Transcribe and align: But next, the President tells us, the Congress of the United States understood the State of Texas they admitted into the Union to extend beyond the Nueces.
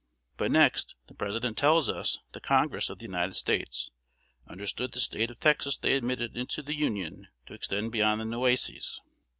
But 0.35 0.49
next, 0.49 0.95
the 1.05 1.13
President 1.13 1.59
tells 1.59 1.87
us, 1.87 2.17
the 2.31 2.39
Congress 2.41 2.89
of 2.89 2.97
the 2.97 3.05
United 3.05 3.33
States 3.33 3.91
understood 4.47 4.93
the 4.93 4.99
State 4.99 5.29
of 5.29 5.39
Texas 5.39 5.77
they 5.77 5.93
admitted 5.93 6.35
into 6.35 6.63
the 6.63 6.73
Union 6.73 7.27
to 7.45 7.53
extend 7.53 7.91
beyond 7.91 8.19
the 8.19 8.25
Nueces. 8.25 8.99